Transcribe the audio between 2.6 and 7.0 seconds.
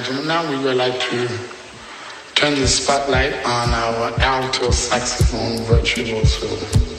spotlight on our alto saxophone virtuoso.